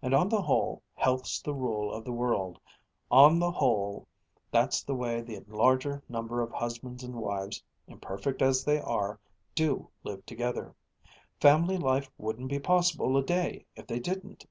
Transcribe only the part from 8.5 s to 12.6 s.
they are, do live together. Family life wouldn't be